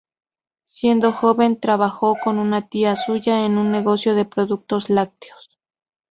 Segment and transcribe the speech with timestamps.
[0.63, 5.59] Siendo joven trabajó con una tía suya en un negocio de productos lácteos.